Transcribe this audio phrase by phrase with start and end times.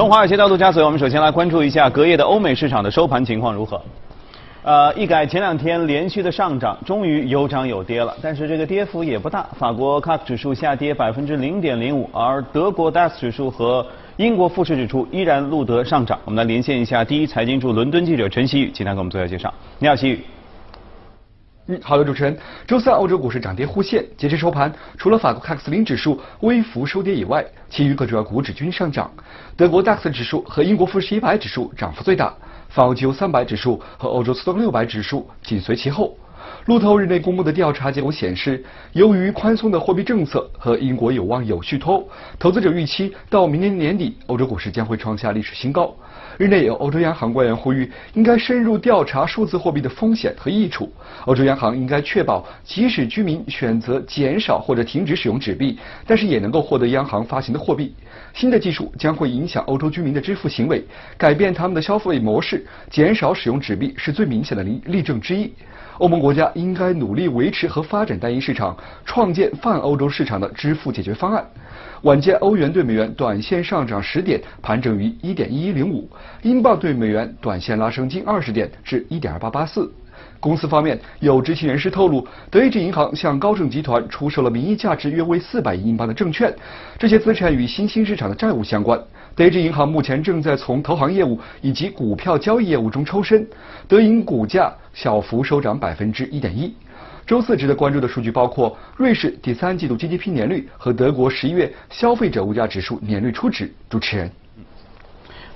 [0.00, 3.78] 从华尔街到陆家嘴，我们首先来关注一下隔夜的欧美市场的收盘情况如何。
[4.62, 9.46] 呃，一改前两天连续的上涨，终于有涨有跌了，但是这个跌幅也不大。
[9.58, 13.86] 法国 CAC 指数下跌百分之零点零五，而德国 DAX 指数和
[14.16, 16.18] 英国富时指数依然录得上涨。
[16.24, 19.52] 我们来连线一下第一财经驻伦敦记者陈曦宇，请他给我们做一下介绍。
[19.78, 20.24] 你好，曦宇。
[21.66, 22.34] 嗯，好的，主持人。
[22.66, 29.10] 周三欧洲股市涨跌互现，截至收盘，除了法国 CAC 零指数微幅收跌以外，其余各主要股指均上涨。
[29.56, 32.34] 德国 DAX 指数和英国富时一百指数涨幅最大。
[32.68, 36.16] 法国 Q 三百指数和欧洲斯托克六百指数紧随其后。
[36.66, 45.94] 路透日内公布的调查结果显示，由于宽松的货币政策和英国有望有序脱欧，投资者预期到明年年底，欧洲股市将会创下历史新高。
[46.40, 50.90] 日内有欧洲央行官员呼吁，应该深入调查数字货币的风险和益处。
[51.26, 57.94] 欧洲央行应该确保，即使居民选择减少或者停止使用纸币，但是也能够获得央行发行的货币。
[58.32, 60.82] 新的技术将会影响欧洲居民的支付行为，
[61.18, 62.64] 改变他们的消费模式。
[62.88, 65.52] 减少使用纸币是最明显的例例证之一。
[66.00, 71.44] 欧盟国家应该努力维持和发展单一市场，创建泛欧洲市场的支付解决方案。
[72.04, 76.08] 晚间，欧元对美元短线上涨十点，盘整于一点一一零五；
[76.40, 79.92] 英镑对美元短线拉升近二十点，至一点二八八四。
[80.40, 86.52] 公司方面，有知情人士透露，德意志银行向高盛集团出售了名义价值约为四百亿英镑的证券，
[86.98, 88.98] 这些资产与新兴市场的债务相关。
[89.36, 93.46] 德意志银行目前正在从投行业务以及股票交易业务中抽身。
[93.86, 96.74] 德银股价小幅收涨百分之一点一。
[97.26, 103.70] 周四值得关注的数据包括瑞士第三季度 GDP 年率和德国十一月消费者物价指数年率初值。
[103.88, 104.30] 主持人。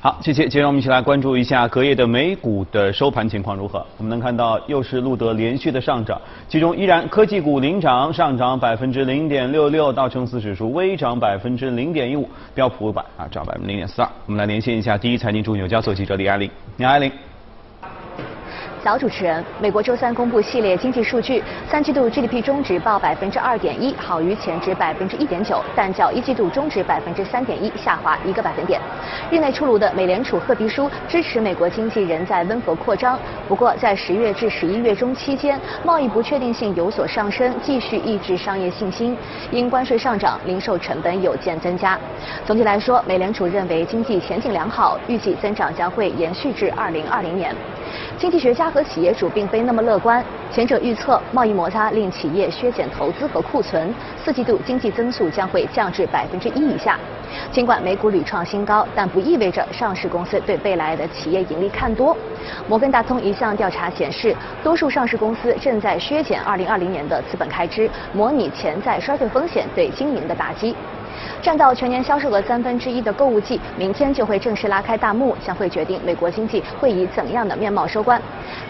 [0.04, 0.46] 好，谢谢。
[0.46, 3.78] 接着我们一起来关注一下隔夜的美股的收盘情况如何。
[3.96, 14.08] 我们能看到又是路德连续的上涨，其中依然科技股领涨，上涨百分之零点六六，道琼斯指数微涨百分之零点一五，标普五百啊涨百分之零点四二。
[14.26, 17.10] 我们来连线一下第一财经驻纽交所记者李爱玲，你好，爱玲。
[18.84, 28.78] 早，主持人，美国周三公布系列经济数据，三季度 GDP 中值报百分之二点一，好于前值百分之一点九，但较一季度中值百分之三点一下滑一个百分点。
[29.30, 33.18] 日内出炉的美联储褐皮书支持美国经济仍在温和扩张，
[33.48, 39.16] 不过在十月至十一月中期间，贸易不确定性有所上升，继续抑制商业信心。
[39.50, 41.98] 因关税上涨，零售成本有见增加。
[42.44, 47.56] 总体来说，美联储认为经济前景良好，预计增长将会延续至二零二零年。
[48.18, 53.92] 经济学家和企业主并非那么乐观，前者预测贸易摩擦令企业削减投资和库存，
[54.24, 56.98] 四季度经济增速将会降至百分之一以下。
[57.50, 62.16] 尽管美股屡创新高，但不意味着上市公司对未来的企业盈利看多。
[62.68, 70.76] 摩根大通一项调查显示，多数上市公司正在削减2020年的资本开支，模拟潜在衰退风险对经营的打击。
[71.42, 78.20] 占到全年销售额三分之一的购物季，明天就会正式拉开大幕，将会决定美国经济会以怎样的面貌收官。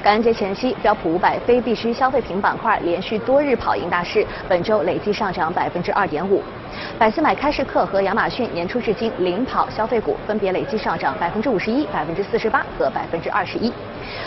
[0.02, 6.42] 感恩节前夕，标普五百非必需消费品板块连续多日跑赢大市，本周累计上涨百分之二点五。
[6.98, 13.72] 百思买、开市客和亚马逊年初至今领跑消费股，分别累计上涨百分之五十一、百分之四十八和百分之二十一。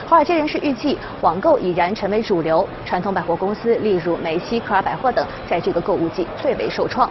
[0.07, 7.09] 华尔街人士预计，网购已然成为主流，传统百货公司例如梅西、科尔百货等，在这个购物季最为受创。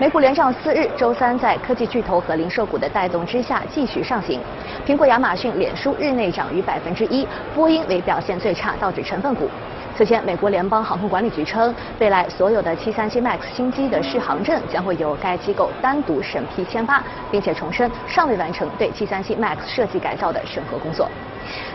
[0.00, 4.40] 美股连涨四日，周三在科技巨头和零售股的带动之下继续上行。
[4.86, 9.50] 苹果、亚马逊、脸书日内涨逾百分之一，波音为表现最差道指成分股。
[9.96, 21.10] 此前，美国联邦航空管理局称，未来所有的737 MAX 新机的适航证将会由该机构单独审批签发，并且重申尚未完成对737 MAX 设计改造的审核工作。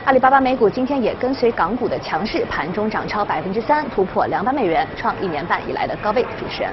[0.06, 6.24] 阿里巴巴美股今天也跟随港股的强势，盘中涨超百分之三，突破两百美元，创一年半以来的高位。
[6.40, 6.72] 主持人。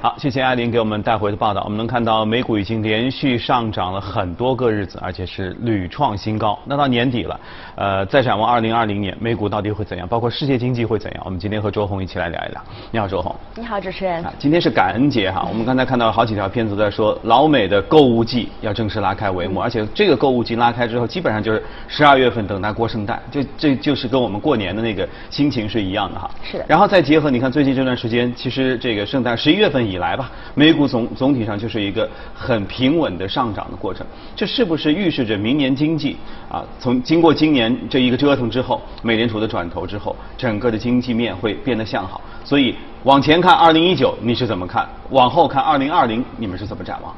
[0.00, 1.60] 好，谢谢艾琳给我们带回的报道。
[1.64, 6.56] 我们能看到美股已经连续上涨了很多个日子，而且是屡创新高。
[6.64, 7.40] 那到年底了，
[7.74, 10.06] 呃，再展望二零二零年，美股到底会怎样？
[10.06, 11.22] 包括世界经济会怎样？
[11.24, 12.62] 我们今天和周红一起来聊一聊。
[12.92, 13.34] 你好，周红。
[13.56, 14.24] 你好，主持人。
[14.38, 26.30] 今天是感恩节哈，我们刚才看到好几条片子在说，老美的购物季要正式拉开帷幕，而且这个购物季拉开之后，基本上就是十二月份等待过圣诞，就这就是跟我们过年的那个心情是一样的哈。
[26.44, 26.64] 是的。
[26.68, 29.87] 然后再结合你看最近这段时间，其实这个圣诞十一月份。
[29.88, 34.06] 以来吧，美股总总体上就是一个很平稳的上涨的过程。
[34.36, 36.16] 这是不是预示着明年经济
[36.50, 36.64] 啊？
[36.78, 42.20] 从经过今年这一个折腾之后，美联储的转头之后，整个的经济面会变得向好。
[42.44, 42.74] 所以
[43.04, 44.88] 往前看二零一九你是怎么看？
[45.10, 47.14] 往后看二零二零你们是怎么展望？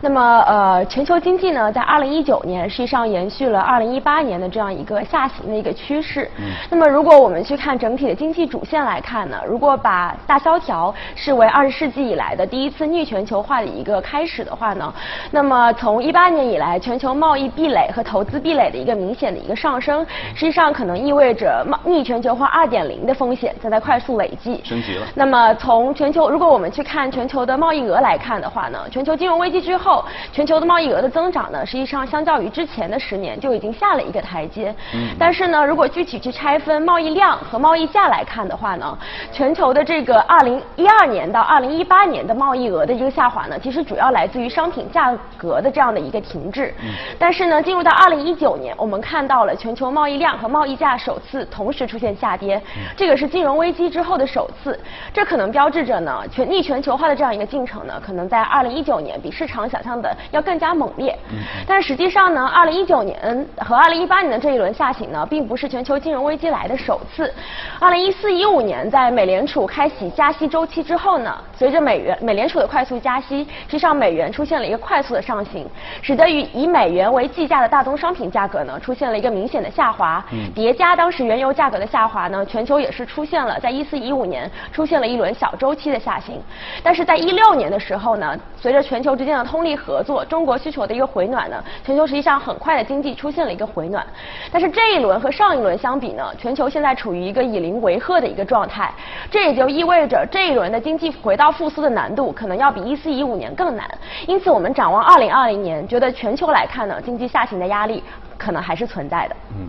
[0.00, 6.30] 那么呃，全球经济呢，在二零一九年实际上延续了二零一八年的这样一个下行的一个趋势。
[6.38, 6.52] 嗯。
[6.70, 14.94] 那么如果我们去看整体的经济主线来看呢，如果把大萧条视为二十世纪以来的第一次逆全球化的一个开始的话呢，
[15.32, 24.60] 那么从一八年以来，全球贸易壁垒和投资壁垒的一个明显的一个上升，实际上可能意味着逆全球化二点零的风险正在快速累积。
[24.62, 25.04] 升级了。
[25.16, 29.87] 那么从全球，如果我们去看全球的贸易额来看的话呢，全球金融危机之后。
[29.88, 34.74] 后，全球的贸易额的增长呢，实际上相较于之前的十年就已经下了一个台阶。
[34.92, 35.08] 嗯。
[35.18, 38.98] 但是呢，如果具体去拆分贸易量和贸易价来看的话呢，
[39.32, 46.74] 全球的这个二零一二年到二零一八年的贸易额的一个下滑呢，其实主要来自于商品价格的这样的一个停滞。
[46.82, 46.92] 嗯。
[47.18, 52.60] 但是呢，进入到二零一九年，我们看到了全球贸易量和贸易价首次同时出现下跌，
[52.94, 54.78] 这个是金融危机之后的首次。
[55.14, 59.77] 这可能标志着呢，全逆全球化的这样一个进程呢，可能在二零一九年比市场想。
[59.78, 61.16] 想象的要更加猛烈，
[61.64, 67.32] 但实际上呢，二零一九年和二零一八年的这一轮下行呢，并不是全球金融危机来的首次。
[67.78, 75.64] 二零一四一五年，在美联储开启加息周期之后呢，随着美元美联储的快速加息，实际上美元出现了一个快速的上行，
[76.02, 80.24] 使得以以美元为计价的大宗商品价格呢，出现了一个明显的下滑。
[80.56, 86.42] 叠加当时原油价格的下滑呢，全球也是出现了在一四一五年出现了一轮小周期的下行。
[86.82, 94.04] 但是在一六年的时候呢，随着全球之间的通力合作，中国需求的一个回暖呢，全球实际上很快的经济出现了一个回暖。
[94.50, 98.92] 但是这一轮和上一轮相比呢，全球现在处于一个以零为壑的一个状态，
[99.30, 103.86] 这也就意味着这一轮的经济回到复苏的难度可能要比一四一五年更难。
[104.26, 108.02] 因此，我们展望二零二零年，觉得全球来看呢，经济下行的压力
[108.38, 109.36] 可能还是存在的。
[109.58, 109.68] 嗯，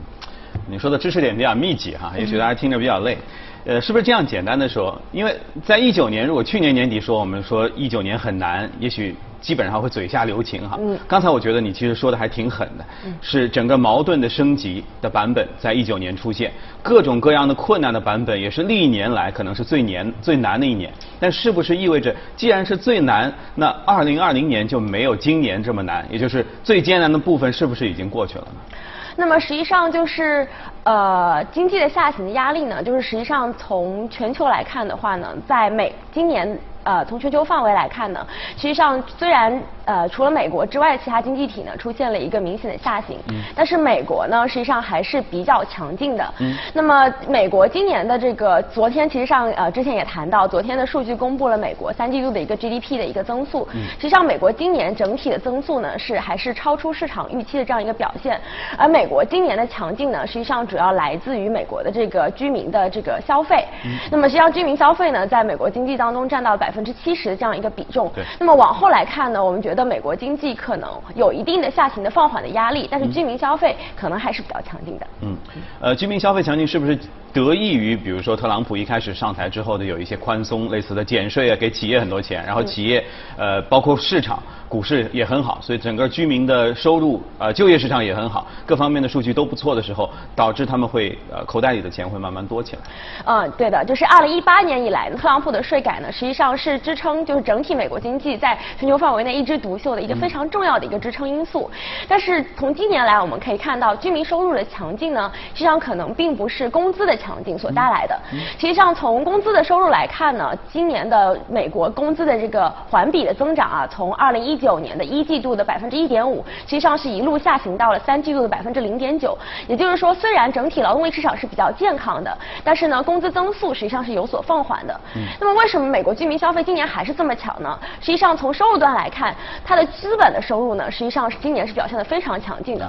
[0.70, 3.18] 你说的知识点比较密集哈，也许大家听着比较累。
[3.66, 5.00] 呃，是不是这样简单的说？
[5.12, 10.78] 因为在一九年，如果去年年底说我们说一九年很难，也许基本上会嘴下留情哈。
[10.80, 10.98] 嗯。
[11.08, 12.86] 刚才我觉得你其实说的还挺狠的，
[13.22, 16.52] 是整个矛盾的升级的版本在一九年出现，
[16.82, 20.92] 各种各样的困难的版本也是历年来可能是最年最难的一年。
[21.20, 26.06] 但是不是意味着既然是最难，那二零二零年就没有今年这么难？
[26.10, 28.78] 也就是最艰难的部分是不是已经过去了呢？
[29.16, 30.48] 那么实际上就是，
[30.84, 36.58] 呃，经济的下行的压力呢，就是实际上从全球来看的话呢，在美今年。
[36.90, 38.26] 呃，从全球范围来看呢，
[38.56, 46.34] 实际上虽然呃除了美国之外，其他经济体呢出现了一个明显的下行，嗯但是美国呢实际上还是比较强劲的。
[46.40, 53.68] 嗯那么美国今年的这个昨天其实上呃之前也谈到，昨天的数据公布了美国三季度的一个 GDP 的一个增速。
[53.76, 58.42] 嗯实际上美国今年整体的增速呢是还是超出市场预期的这样一个表现。
[58.80, 63.64] 而美国今年的强劲呢，实际上主要来自于美国的这个居民的这个消费。
[64.10, 66.70] 那么实际上居民消费呢，在美国经济当中占到百。
[66.70, 68.10] 百分之七十的这样一个比重。
[68.16, 68.24] 对。
[68.40, 75.08] 那么往后来看呢，我们觉得美国经济可能有一定的下行的放缓的压力，但是居民消费可能还是比较强劲的。
[75.22, 75.38] 嗯。
[75.82, 76.98] 呃，居民消费强劲是不是
[77.34, 83.04] 得益于，比如说特朗普一开始上台之后的有一些宽松类似的减税啊，给企业很多钱，然后企业
[83.38, 84.42] 呃包括市场。
[84.70, 92.82] 股市也很好，所以整个居民的收入、呃就业市场也很好，各方面的数据都不错的时候，导致他们会呃口袋里的钱会慢慢多起来。
[93.26, 101.68] 嗯，对的，就是二零一八年以来，特朗普的税改呢，实际上是支撑就是整体美国经济在全球范围内一枝独秀的一个非常重要的一个支撑因素。
[102.08, 108.18] 但是从今年来，我们可以看到居民收入的强劲呢，实际上可能并不是工资的强劲所带来的。
[108.32, 119.38] 实际上从工资的收入来看呢，今年的美国工资的这个环比的增长啊，从二零一九年的一季度的百分之一点五，实际上是一路下行到了三季度的百分之零点九。
[119.68, 125.00] 也就是说，虽然整体劳动力市场是比较健康的，但是呢，工资增速实际上是有所放缓的。
[125.40, 127.78] 那么，为什么美国居民消费今年还是这么强呢？
[128.00, 129.36] 实际上，从收入端来看，
[129.66, 132.88] 它的资本的收入呢，实际上是今年是表现的非常强劲的。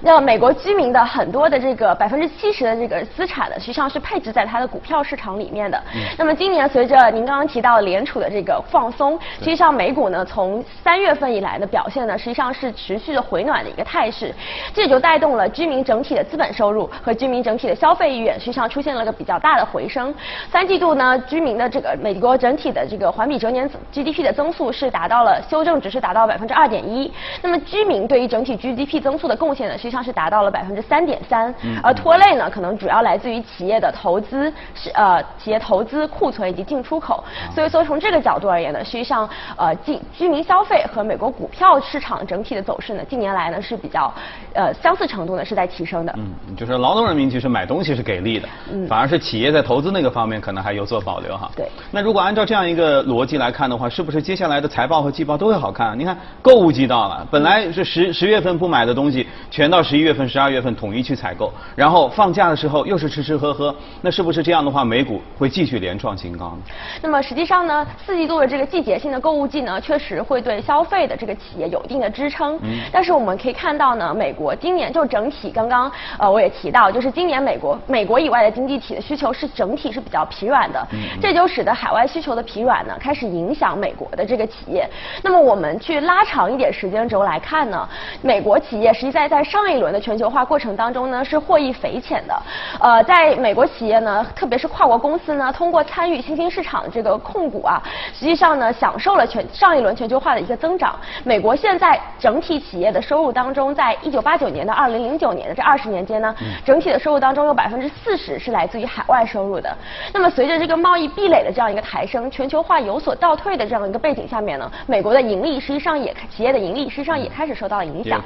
[0.00, 5.82] 那美国居民的很多的这个百分之七十的这个资产呢，实上是配置在它的股票市场里面的。
[6.18, 14.34] 那么，今年随着您刚刚提到联储的这个放松，实际上美股呢，从三月份以来的表现呢，实际上是持续的回暖的一个态势，
[14.74, 20.14] 这也就带动了居民整体的资本收入和居民整体的消费意愿，实际上出现了个比较大的回升。
[20.50, 27.10] 三季度呢，居民的这个美国整体的这个环比折年 GDP 的增速是达到了修正值是达到百分之二点一，
[27.40, 37.22] 那么居民对于整体 GDP 增速的贡献呢，实际上是达到了百分之三点三，而拖累呢，可能主要来自于企企业的投资是呃企业投资库存以及进出口，
[37.54, 44.12] 所以说从这个角度而言呢，实际上呃进居民消费和美国股票市场整体的走势呢，近年来呢是比较
[44.52, 46.12] 呃相似程度呢是在提升的。
[46.16, 51.48] 嗯，就是劳动人民其实买东西是给力的，嗯，反而是企业在投资那个方面可能还有所保留哈。
[51.54, 51.68] 对。
[51.92, 55.96] 那如果按照这样一个逻辑来看的话，是不是接下来的财报和季报都会好看？
[55.96, 66.58] 你看购物季到了，本来是十十月份不买的东西，全到十一月份、十二月份统一去采购，然后放假的时候又是吃吃喝喝，那是不是这样的话，美股会继续连创新高呢？
[67.02, 72.58] 那么实际上呢，四季度的这个季节性的购物季呢，确实会对消费的这个企业有一定的支撑。
[72.62, 72.80] 嗯。
[72.92, 80.86] 但是我们可以看到呢，美国今年就整体刚刚呃我也提到，就是今年美国美国以外的经济体的需求是整体是比较疲软的，
[81.20, 84.88] 这就使得海外需求的疲软呢开始影响美国的这个企业。
[85.22, 87.88] 那么我们去拉长一点时间轴来看呢，
[88.22, 92.42] 美国企业实际在在上一轮的全球化过程当中呢是获益匪浅的。
[92.80, 97.82] 呃，在美国企业呢，特别是跨国公司呢，通过参与新兴市场的这个控股啊，
[98.14, 100.94] 实际上呢享受了全上一轮全球化的一个增长。
[101.24, 106.32] 美国现在整体企业的收入当中，在一九八九年到二零零九年的这二十年间呢，
[106.64, 109.76] 整体的收入当中有百分之四十是来自于海外收入的。
[110.14, 118.22] 那么随着这个贸易壁垒的这样一个抬升，全球化有所倒退的这样一个背景下面呢，美国的盈利实际上也企业的盈利实际上也开始受到了影响。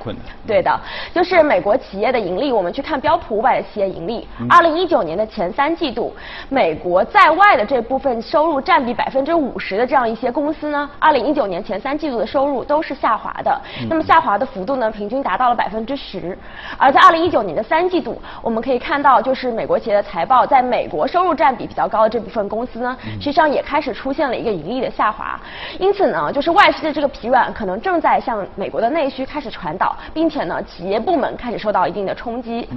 [0.47, 0.79] 对的，
[1.15, 6.15] 就是美国企业的盈利，我们去看标普五百的企业盈利，二零一九年的前三季度，
[6.51, 13.61] 美国在外的这部分收入占比百分之五十的这样一些公司呢，二零一九年前三季度的收入都是下滑的。
[13.89, 16.37] 那么下滑的幅度呢，平均达到了百分之十。
[16.77, 25.41] 而在二零一九年的三季度，我们可以看到，就是美国企业的财报，在美国收入占比比较高的这部分公司呢，实际上也开始出现了一个盈利的下滑。
[25.79, 32.69] 因此呢，就是外需的这个疲软，可能正在向美国的内需开始传导，并且呢，企业部门开始受到一定的冲击。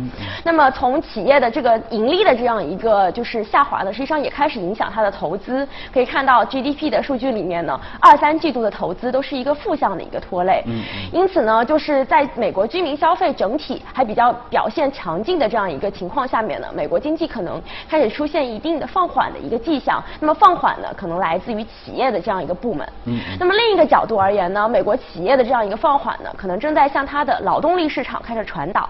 [0.43, 5.67] 那么从企业的这个盈利的这样一个就是下滑呢，实际上也开始影响它的投资。
[5.93, 10.63] 可以看到 GDP 的数据里面呢，二三季度的投资都是一个负向的一个拖累。
[10.67, 20.03] 嗯因此呢，就是在美国居民消费整体还比较表现强劲的这样一个情况下面呢，美国经济可能开始出现一定的放缓的一个迹象。
[20.19, 22.87] 那么放缓呢，可能来自于企业的这样一个部门。
[23.05, 23.19] 嗯。
[23.39, 28.87] 那么另一个角度而言呢，美国企业的这样一个放缓呢，可能正在向它的劳动力市场开始传导。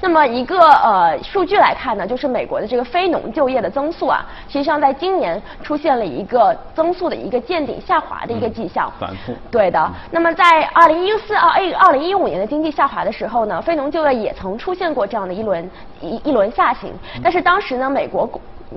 [0.00, 8.90] 那么一个呃数据来看呢，就是美国的这个非农就业的增速啊，实际上在今年出现了一个增速的一个见顶下滑的一个迹象。
[8.98, 9.34] 反复。
[9.50, 9.90] 对的。
[10.10, 16.90] 那么在二零一四二 A 二零一五年的经济下滑的时候呢，非农就业也曾出现过这样的一轮一一轮下行，
[17.22, 18.26] 但是当时呢，美国。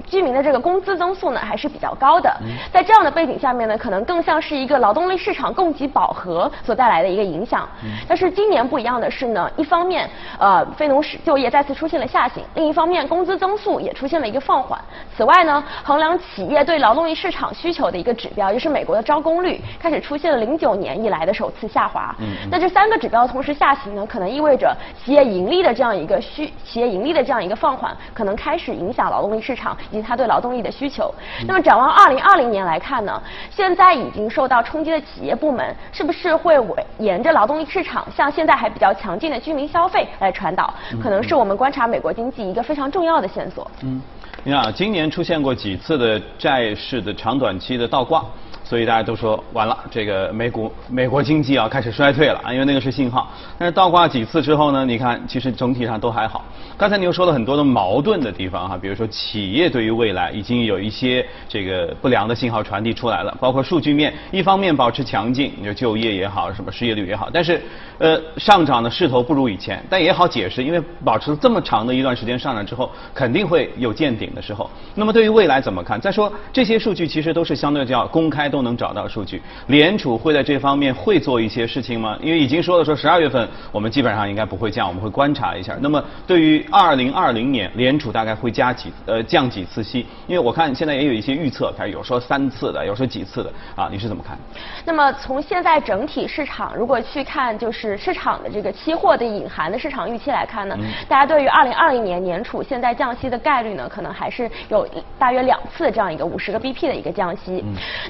[0.05, 2.33] 居民的这个工资增速呢还是比较高的，
[2.71, 7.67] 在这样的背景下面呢，可能更像是一个劳动力市场供给饱和所带来的一个影响。
[8.07, 10.09] 但是今年不一样的是呢，一方面
[10.39, 14.79] 呃非农就就业再次出现了下行，另一方面工资增速也出现了一个放缓。
[15.15, 22.15] 此外呢，衡量企业对劳动力市场需求的一个指标，就是美国的招工率开始出现了零九年以来的首次下滑。
[22.49, 29.75] 那这三个指标同时下行呢，可能意味着企业盈利的这样一个需企业盈利的这样一个放缓，可能开始影响劳动力市场。
[29.91, 31.13] 以及它对劳动力的需求。
[31.47, 36.55] 那么展望二零二零年来看呢，现在已经受到冲击的企业部门，是不是会
[36.99, 40.73] 沿着劳动力市场向现在还比较强劲的居民消费来传导？
[41.01, 43.69] 可能是我们观察美国经济一个非常重要的线索。
[43.83, 44.01] 嗯，
[44.43, 48.23] 你看，今年出现过几次的债市的长短期的倒挂。
[48.65, 53.31] 所以大家都说完了，这个美股美国经济啊开始衰退了啊，因为那个是信号。
[53.59, 56.43] 但是倒挂几次之后呢，你看其实整体上都还好。
[56.75, 67.61] 刚才你又说了很多的矛盾的地方哈，比如说企业对于未来已经有一些这个不良的信号传递出来了，包括数据面，一方面保持强劲，你说就业也好，什么失业率也好，但是
[67.99, 74.67] 呃上涨的势头不如以前，但也好解释，因为保持了这么长的一段时间上涨之后，肯定会有见顶的时候。
[74.95, 76.01] 那么对于未来怎么看？
[76.01, 78.49] 再说这些数据其实都是相对较公开。
[78.55, 82.17] 都能找到数据，联储会在这方面会做一些事情吗？
[82.21, 85.75] 因为已经说了，说十二月份我们基本上应该不会降，我们会观察一下。
[85.81, 90.05] 那么对于二零二零年，联储大概会加几呃降几次息？
[90.25, 93.89] 因为我看现在也有一些预测，开始有说三次的，有说几次的啊？
[93.91, 94.37] 你是怎么看？
[94.85, 100.77] 那么从现在整体市场如果去看，就是市场的这个期货的隐含的市场预期来看呢，
[101.09, 104.87] 大家对于二零二零年年储现在降息的概率呢，可能还是有
[105.19, 107.61] 大约两次这样一个五十个 BP 的一个降息。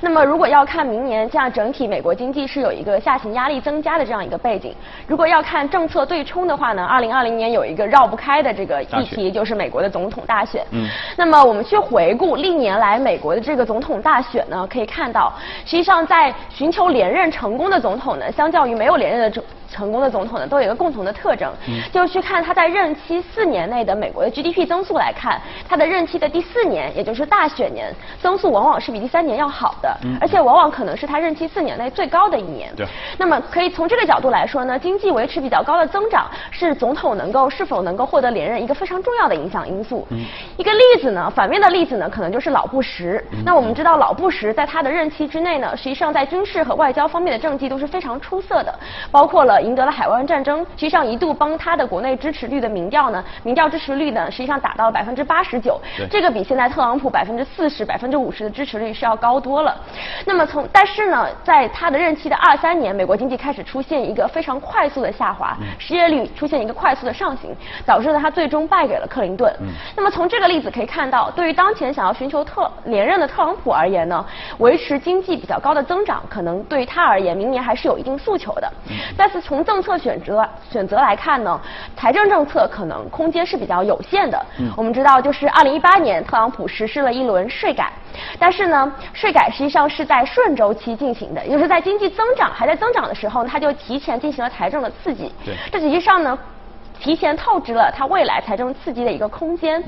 [0.02, 4.76] 那么如如果要看明年，这样整体美国经济是有一个下行压力增加的这样一个背景。
[5.08, 10.62] 如果要看政策对冲的话呢，二零二零年有一个绕不开的这个议题，就是美国的总统大选。
[10.72, 10.90] 嗯。
[11.16, 15.32] 那么我们去回顾历年来美国的这个总统大选呢，可以看到，
[15.64, 19.42] 实际上在寻求连任成功的总统呢，相较于没有连任的总。
[19.76, 21.52] 成功的总统呢，都有一个共同的特征，
[21.92, 32.74] 就是去看他在任期四年内的美国的 GDP 增速来看，他的任期的第四年，也就是大选年，增速往往是比第三年要好的，而且往往可能是他任期四年内最高的一年。
[32.74, 32.88] 对。
[33.18, 40.08] 那么可以从这个角度来说呢，经济维持比较高的增长，是总统能够是否能够获得连任一个非常重要的影响因素。
[40.12, 40.24] 嗯。
[40.56, 43.22] 一个例子呢，反面的例子呢，可能就是老布什。
[43.44, 48.74] 那我们知道老布什在他的任期之内呢，实际上在军事和外交方面的政绩都是非常出色的，
[49.12, 59.76] 包括了赢得了海湾战争，实际上一度帮他的国内支持率的民调呢，民调支持率呢，实际上达到了百分之八十九，这个比现在特朗普百分之四十、百分之五十的支持率是要高多了。
[60.26, 67.56] 那么从但是呢，在他的任期的二三年，美国经济开始出现一个非常快速的下滑，失业率出现一个快速的上行，
[67.86, 69.52] 导致了他最终败给了克林顿。
[69.96, 74.24] 那么从这个例子可以看到，对于当前想要寻求特连任的特朗普而言呢，
[74.60, 78.72] 维持经济比较高的增长，可能对于他而言，明年还是有一定诉求的。
[79.18, 81.62] 但是从政策选择选择来看呢，
[81.96, 84.44] 财政政策可能空间是比较有限的。
[84.76, 87.94] 我们知道，就是二零一八年特朗普实施了一轮税改，
[88.40, 95.32] 但是呢，税改实际上是在顺周期进行的，也就是在经济增长还在增长的时候，他就提前进行了财政的刺激。
[95.46, 96.36] 对，这实际上呢。
[97.00, 99.82] 提前透支了它未来财政刺激的一个空间。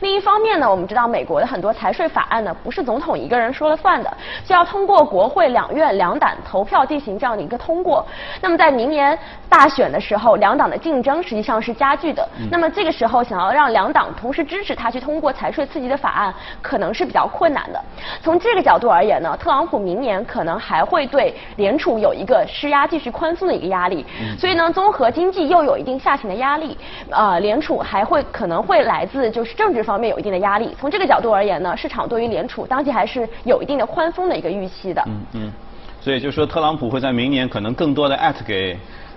[0.00, 8.06] 另一方面呢，我们知道美国的很多财税法案呢，不是总统一个人说了算的，需要通过国会两院两党投票进行这样的一个通过。
[8.40, 12.26] 那么在明年大选的时候，两党的竞争实际上是加剧的。
[12.50, 17.82] 那么这个时候想要让两党同时支持他去通过财税刺激的法案，可能是比较困难的。
[18.22, 24.06] 从这个角度而言呢，特朗普明年可能还会对联储有一个施压、继续宽松的一个压力。
[24.38, 26.51] 所以呢，综合经济又有一定下行的压。
[26.52, 26.76] 压力，
[27.10, 30.76] 呃，联储还会可能会来自就是政治方面有一定的压力。
[30.78, 35.02] 从这个角度而言呢，市场对于联储当前还是有一定的宽松的一个预期的。
[35.06, 35.52] 嗯嗯，
[36.00, 38.76] 所以就说特朗普会在明年可能更多的 at 给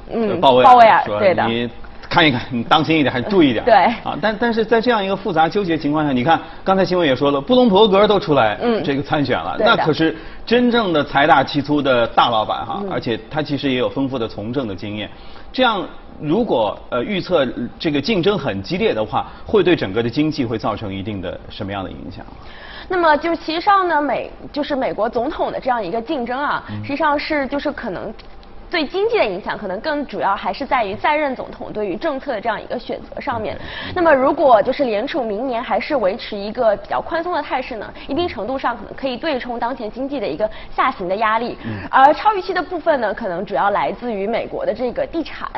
[0.10, 1.46] 嗯鲍威鲍威尔，对的。
[1.46, 1.70] 你
[2.10, 3.64] 看一看，你当心一点，还是注意点。
[3.66, 3.74] 对。
[4.04, 15.10] 啊，但但是在这样一个复杂纠结情况下，你看刚才新闻也说了，布隆伯格都出来嗯这个参选了，那可是真正的财大气粗的大老板哈，而且他其实也有丰富的从政的经验，
[15.52, 15.86] 这样。
[16.22, 17.46] 如果呃预测
[17.78, 22.26] 这个竞争很激烈的话，会对整个的经济会造成一定的什么样的影响？
[22.88, 28.14] 那么就其实上呢，美就是美国总统的这样一个竞争啊，实际上是就是可能。
[28.75, 33.58] 对经济的影响可能更主要还是在于在任总统对于政策的这样一个选择上面。
[33.95, 41.58] 那么如果就是联储明年还是维持一个比较宽松的态势呢，一定程度上可能可以对冲当前经济的一个下行的压力。
[41.89, 45.50] 而超预期的部分呢，可能主要来自于美国的这个地产。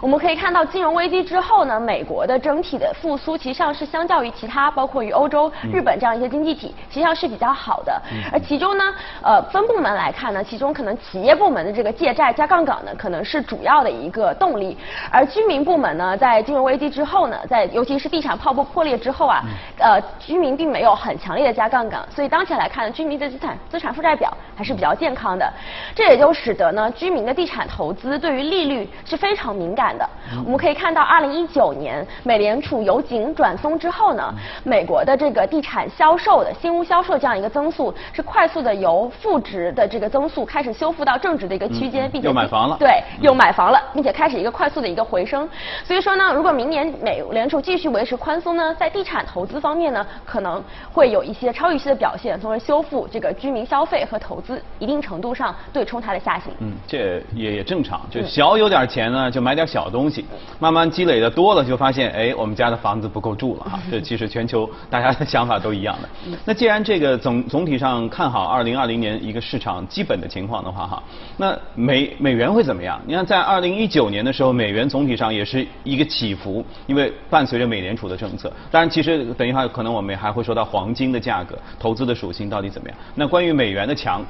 [0.00, 8.00] 我们可以看到金融危机之后呢，美国的整体的复苏，其实上是相较于其他包括于欧洲、日本这样一些经济体，实际上是比较好的。
[8.32, 8.84] 而其中呢，
[9.20, 12.32] 呃，分部门来看呢，其中可能企业部门的这个借债。
[12.32, 14.76] 加杠杆呢，可能是主要的一个动力，
[15.10, 19.40] 而居民部门呢，在金融危机之后呢，在尤其是地产泡沫破裂之后啊，
[19.78, 25.50] 呃，居民并没有很强烈的加杠杆，所以当前来看呢，居民的资产资产负债表还是比较健康的，
[25.94, 30.06] 这也就使得呢，居民的地产投资对于利率是非常敏感的。
[30.44, 34.30] 我们可以看到，二零一九年美联储由紧转松之后呢，
[34.62, 42.41] 美国的这个地产销售的新屋销售这样一个增速是快速的由负值的这个增速开始修复到正值的一个区间，并且。
[42.42, 45.48] 又买房了，对，又买房了，并且开始一个快速的一个回升。
[45.84, 56.52] 所以说呢，如果明年美联储继续维持宽松呢，在地产投资方面呢，可能会有一些超预期的表现，从而修复这个居民消费和投资，一定程度上对冲它的下行。
[56.58, 60.24] 嗯，这也也正常，就小有点钱呢，就买点小东西，
[60.58, 63.78] 慢慢积累的多了，就发现哎，我们家的房子不够住了哈。
[63.90, 66.08] 这其实全球大家的想法都一样的。
[66.44, 71.02] 那既然这个总总体上看好二零二零年一个市场基本的情况的话哈，
[71.36, 72.10] 那美。
[72.22, 73.02] 美元会怎么样？
[73.04, 78.48] 你看，在二零一九年的时候，美元总体上也是一个起伏，因为伴随着美联储的政策。
[78.70, 82.96] 当然，其实等一会儿可能我们还会说到黄金的价格、投资的属性到底怎么样。
[83.16, 84.24] 那关于美元的强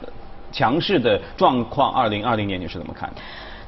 [0.50, 3.16] 强势的状况，二零二零年你是怎么看的？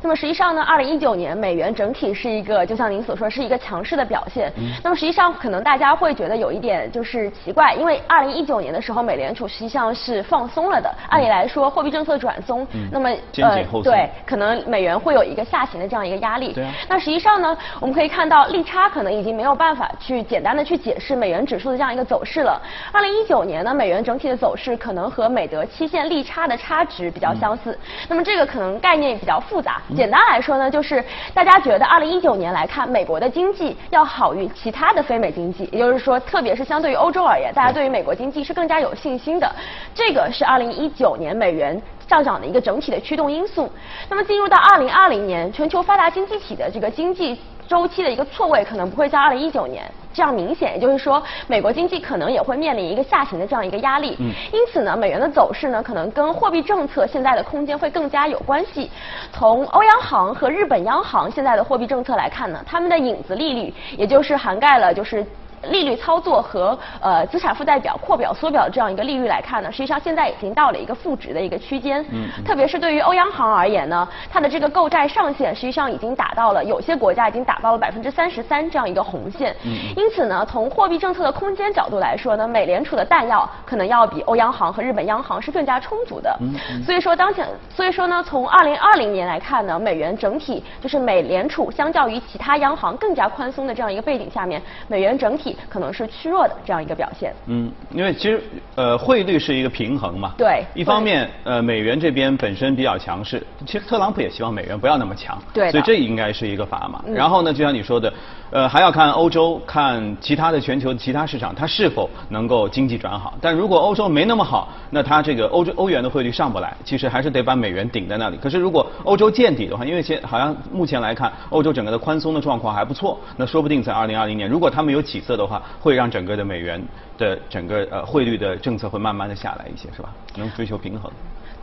[0.04, 4.52] 那么实际上呢，二零一九年美元整体是一个，就像您所说，是一个强势的表现。
[4.82, 10.94] 那么实际上可能大家会觉得有一点就是奇怪，因为二零一九年的时候，美联储实际上是放松了的。
[11.08, 16.52] 按理来说，货币政策转松，那么呃对，可能美元会有一个下行的这样一个压力。
[16.52, 16.66] 对。
[16.86, 22.60] 那实际上呢，我们可以看到利差可能已经没有办法去简单的去解释美元指数的这样一个走势了。
[22.92, 27.78] 二零一九年呢，美元整体的走势可能和美德期限利差的差值比较相似。
[28.06, 29.80] 那么这个可能概念比较复杂。
[29.94, 39.50] 简单来说呢，就是大家觉得二零一九年来看，美国的经济要好于其他的非美经济，也就是说，特别是相对于欧洲而言，大家对于美国经济是更加有信心的。
[39.94, 43.70] 这个是二零一九年美元上涨的一个整体的驱动因素。
[44.08, 47.38] 那么进入到二零二零年，全球发达经济体的这个经济。
[47.68, 54.16] 周期的一个错位可能不会像二零一九年这样明显，也就是说，美国经济可能也会面临一个下行的这样一个压力。
[54.20, 54.30] 嗯。
[54.52, 58.90] 因此呢，美元的走势呢，可能跟货币政策现在的空间会更加有关系。
[59.32, 65.26] 从欧央行和日本央行现在的货币政策来看呢，他们的影子利率，也就是涵盖了就是。
[65.70, 72.04] 利率操作和呃资产负债表扩表缩表这样一个利率来看呢，实际上现在已经到了一个负值的一个区间。
[72.10, 72.28] 嗯。
[72.44, 79.54] 特别是对于欧央行而言呢，它的这个购债上限实际上已经达到了有些国家已经达到了百分之三十三这样一个红线。
[79.64, 79.72] 嗯。
[79.96, 86.36] 因此呢，从货币政策的空间角度来说呢，美联储的弹药可能要比欧央行和日本央行是更加充足的。
[86.40, 86.82] 嗯。
[86.82, 95.53] 所以说当前，所以说呢，从二零二零年来看呢，美元整体就是美联储相较于其他央行更加宽松的这样一个背景下面，美元整体。
[95.68, 97.34] 可能是趋弱的这样一个表现。
[97.46, 98.42] 嗯，因为其实
[98.74, 100.32] 呃汇率是一个平衡嘛。
[100.36, 100.64] 对。
[100.74, 105.36] 一方面呃美元这边本身比较强势，其实特朗普也希望美元不要那么强。
[105.52, 105.70] 对。
[105.70, 107.04] 所以这应该是一个砝码。
[107.06, 108.12] 然后呢，就像你说的，
[108.50, 113.34] 呃还要看欧洲，看其他的全球其他市场，它是否能够经济转好。
[113.40, 118.36] 但如果欧洲没那么好，那它这个欧洲欧元的汇率上不来，其实还是得把美元顶在那里。
[118.36, 125.62] 可是如果欧洲见底的话，因为现好像目前来看，欧洲整个的宽松的状况还不错，那说不定在二零二零年，如果他们有起色的的话。
[125.80, 126.82] 会让整个的美元
[127.18, 130.08] 的整个呃汇率的政策会慢慢的下来一些，是吧？
[130.36, 131.10] 能追求平衡。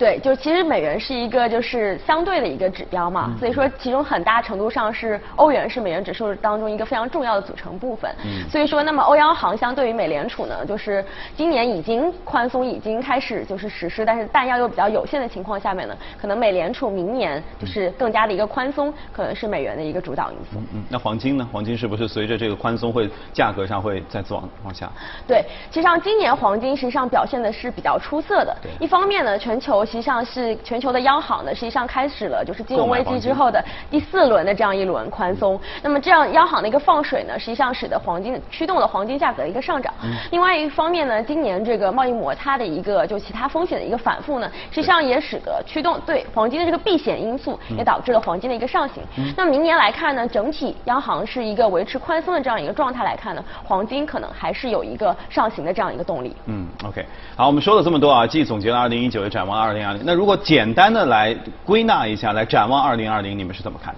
[0.02, 8.10] 对，就其实美元是一个就是相对的一个指标嘛，所以说其中很大程度上是欧元是美元指数当中一个非常重要的组成部分。
[8.26, 8.50] 嗯。
[8.50, 11.06] 所以说，那么欧央行相对于美联储呢，就是
[11.38, 20.60] 今年已经宽松，已经开始就是实施，但是弹药又比较有限的情况下面呢，可能美联储明年就是更加的一个宽松，可能是美元的一个主导因素。
[20.74, 20.84] 嗯。
[20.90, 21.48] 那黄金呢？
[21.54, 24.90] 黄金是不是随着这个宽松会价格上会再次往往下？
[25.28, 28.58] 对，其实上今年黄金实际上表现的是比较出色的。
[28.64, 28.72] 对。
[28.84, 29.86] 一方面呢，全球。
[29.91, 35.60] 实际上是全球的央行呢，实际上开始了就是金融危机之后的第四轮的这样一轮宽松。
[35.84, 39.93] 那么这样央行的一个放水呢，实际上使得黄金驱动了黄金价格的一个上涨。
[40.32, 49.04] 另外一方面呢，今年这个贸易摩擦的一个就其他风险的一个反复呢，实际上也使得驱动对黄金的这个避险因素也导致了黄金的一个上行。
[49.36, 56.34] 那么明年来看呢，整体央行是一个维持宽松的这样一个状态来看呢，黄金可能还是有一个上行的这样一个动力。
[56.45, 60.03] 嗯，OK，好，我们说了这么多啊，既总结了二零一九，也展望二零二零。
[60.05, 61.34] 那如果简单的来
[61.65, 63.95] 归纳一下，来展望二零二零，你们是怎么看？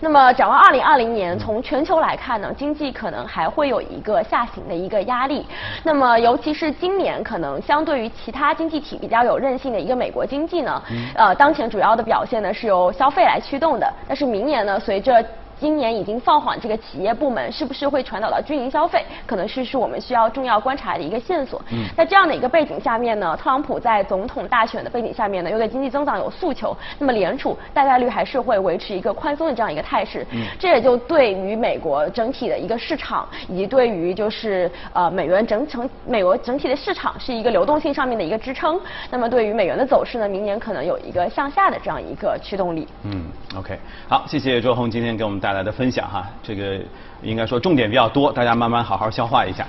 [0.00, 5.44] 那么展望二零二零年，从全球来看呢，经济可能还会有一个下行的一个压力。
[5.82, 10.80] 那么尤其是今年，可能相对于其他经济体比较有韧性的一个美国经济呢，
[11.16, 13.92] 呃，当前主要的表现呢是由消费来驱动的。
[14.06, 15.20] 但是明年呢，随着
[15.60, 21.60] 今年已经放缓，这个企业部门是不是会传导到居民消费，可能是是我们需要重要观察的一个线索。
[21.70, 30.24] 嗯，在这样的一个背景下面呢，特朗普在总统大选的背景下面呢，又对经济增长有诉求，那么联储大概率还是会维持一个宽松的这样一个态势。
[30.30, 38.80] 嗯，这也就对于美国整体的一个市场，以及对于就是呃美元整成美国整体的市场是一个流动性上面的一个支撑。
[39.10, 42.86] 那么对于美元的走势呢，明年可能有一个向下的这样一个驱动力。
[43.02, 43.24] 嗯
[43.56, 43.76] ，OK，
[44.08, 45.47] 好，谢谢周红今天给我们带。
[45.48, 46.78] 带来的分享哈，这个
[47.22, 49.66] 应该说重点比较多，大家慢慢好好消化一下。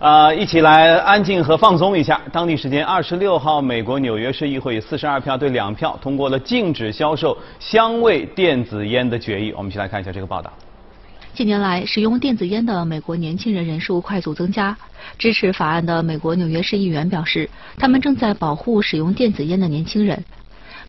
[0.00, 2.18] 呃，一起来安静和放松一下。
[2.32, 9.52] 当地时间二十六号，美国纽约市议会四十二票对两票通过了禁止销售香味电子烟的决议。
[9.54, 10.50] 我们一起来看一下这个报道。
[11.34, 14.74] 近年来，使用电子烟的美国年轻人人数快速增加。
[15.18, 20.24] 支持法案的美国纽约市议员表示，他们正在保护使用电子烟的年轻人。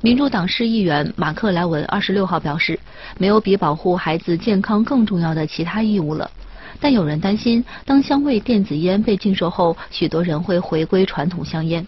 [0.02, 2.80] 民主党市议员马克莱文二十六号表示，
[3.18, 6.32] 没有比保护孩子健康更重要的其他义务了。
[6.80, 11.86] 但有人担心，当香味电子烟被禁售后，许多人会回归传统香烟。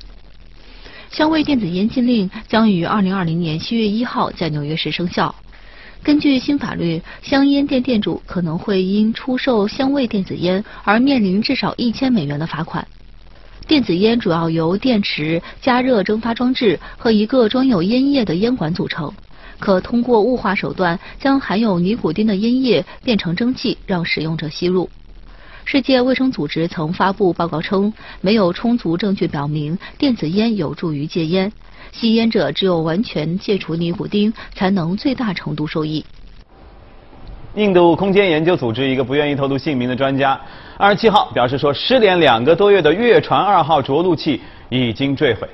[1.10, 5.34] 香味电子烟禁令将于二零二零年七月一号在纽约市生效。
[6.04, 12.86] 根据新法律，香烟店店主可能会因出售香味电子烟而面临至少一千美元的罚款。
[13.68, 19.14] 电子烟主要由电池、加热蒸发装置和一个装有烟叶的烟管组成，
[19.60, 24.90] 可通过雾化手段将含有尼古丁的烟叶变成蒸汽，让使用者吸入。
[25.64, 31.54] 世界卫生组织曾发布报告称，没有充足证据表明电子烟有助于戒烟，
[31.94, 36.04] 吸烟者只有完全戒除尼古丁，才能最大程度受益。
[37.56, 40.40] 印度空间研究组织一个不愿意透露姓名的专家，
[40.78, 45.46] 二十七号表示说，失联两个多月的月船二号着陆器已经坠毁。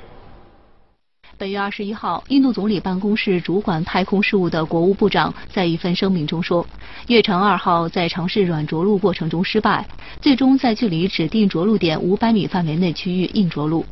[1.36, 6.64] 本月二十一号，印度总理办公室主管太空事务的国务部长在一份声明中说，
[7.08, 9.84] 月船二号在尝试软着陆过程中失败，
[10.20, 13.84] 最终在距离指定着陆点五百米范围内区域硬着陆。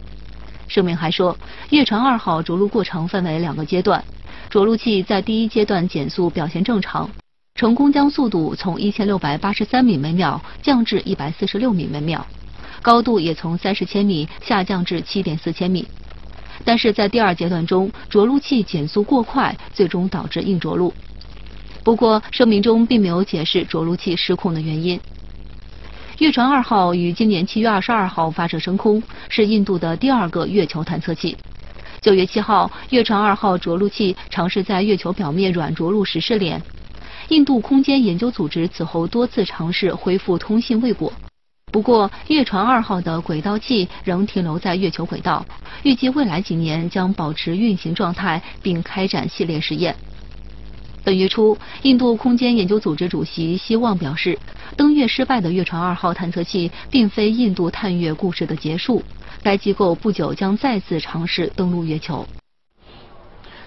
[0.69, 1.37] 声明还说，
[1.71, 4.05] 月船二号着陆过程分为两个阶段，
[4.49, 7.09] 着陆器在第一阶段减速表现正常，
[7.57, 12.21] 成功将速度从一千六百八十三米每秒降至一百四十六米每秒，
[12.83, 15.89] 高度也从三十千米下降至七点四千米。
[16.67, 20.93] 但是在第二阶段中，着陆器减速过快，最终导致硬着陆。
[21.83, 25.01] 不过，声明中并没有解释着陆器失控的原因。
[26.19, 31.35] 月船二号于今年七月二十二号发射升空，是印度的第二个月球探测器。
[32.03, 36.61] 九月七号，月船二号着陆器尝试在月球表面软着陆时失联。
[37.29, 41.13] 印度空间研究组织此后多次尝试恢复通信未果。
[41.73, 45.45] 不过，月船二号的轨道器仍停留在月球轨道，
[45.83, 49.95] 预计未来几年将保持运行状态，并开展系列实验。
[51.05, 54.39] 本月初，印度空间研究组织主席希望表示，
[54.77, 59.03] 登月失败的月船二号探测器并非印度探月故事的结束，
[59.43, 62.27] 该机构不久将再次尝试登陆月球。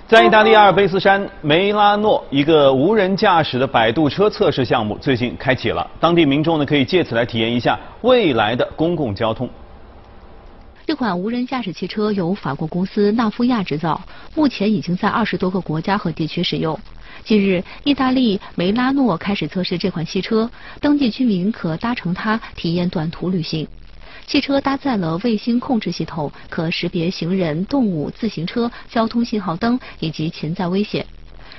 [0.09, 9.47] 在意大利阿尔卑斯山梅拉诺，一个无人驾驶的摆渡车测试项目最近开启了，当地民众呢可以借此来体验一下未来的公共交通。
[10.87, 14.01] 这款无人驾驶汽车由法国公司纳夫亚制造，
[14.33, 16.79] 目前已经在二十多个国家和地区使用。
[17.23, 20.49] 近日，意大利梅拉诺开始测试这款汽车，
[20.81, 23.67] 当地居民可搭乘它体验短途旅行。
[24.29, 31.03] 汽车搭载了卫星控制系统，可识别行人、动物、自行车、交通信号灯以及潜在危险。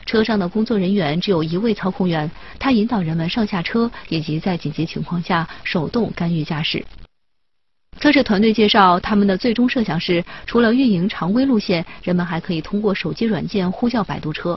[0.07, 2.31] 车上的工作人员只有一位操控员，
[2.61, 6.87] 他引导人们上下车，以及在紧急情况下手动干预驾驶。
[7.99, 14.57] 测试团队介绍，他们的最终设想是，除了运营常规路线，人们还可以通过手机软件呼叫摆渡车。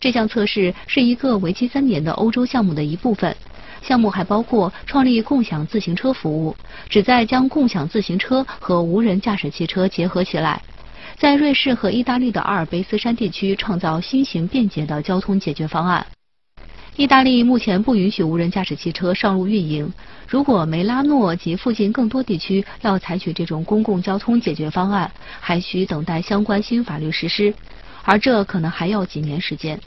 [0.00, 3.34] 这项测试是一个为期三年的欧洲项目的一部分。
[3.82, 6.56] 项目还包括创立共享自行车服务，
[6.88, 10.62] 旨在将共享自行车和无人驾驶汽车结合起来，
[11.16, 16.06] 在瑞士和意大利的阿尔卑斯山地区创造新型便捷的交通解决方案。
[16.96, 19.92] 意大利目前不允许无人驾驶汽车上路运营，
[20.26, 27.52] 如果梅拉诺及附近更多地区要采取这种公共交通解决方案，还需等待相关新法律实施，
[28.02, 29.78] 而这可能还要几年时间。